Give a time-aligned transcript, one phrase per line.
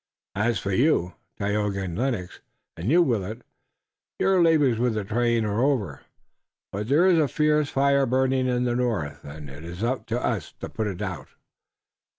[0.33, 2.39] As for you, Tayoga and Lennox,
[2.75, 3.43] and you, Willet,
[4.17, 6.01] your labors with the train are over.
[6.71, 10.53] But there is a fierce fire burning in the north, and it is for us
[10.59, 11.27] to put it out.